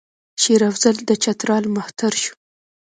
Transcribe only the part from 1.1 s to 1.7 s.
چترال